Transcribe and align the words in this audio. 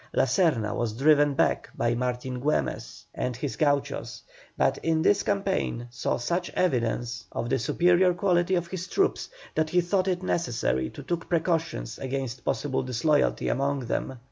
La 0.15 0.23
Serna 0.23 0.75
was 0.75 0.93
driven 0.93 1.35
back 1.35 1.69
by 1.77 1.93
Martin 1.93 2.41
Güemes 2.41 3.03
and 3.13 3.35
his 3.37 3.55
gauchos, 3.55 4.23
but 4.57 4.79
in 4.79 5.03
this 5.03 5.21
campaign 5.21 5.85
saw 5.91 6.17
such 6.17 6.49
evidence 6.55 7.25
of 7.31 7.51
the 7.51 7.59
superior 7.59 8.11
quality 8.15 8.55
of 8.55 8.65
his 8.69 8.87
troops 8.87 9.29
that 9.53 9.69
he 9.69 9.79
thought 9.79 10.07
it 10.07 10.23
necessary 10.23 10.89
to 10.89 11.03
take 11.03 11.29
precautions 11.29 11.99
against 11.99 12.43
possible 12.43 12.81
disloyalty 12.81 13.47
among 13.47 13.81
them. 13.81 14.17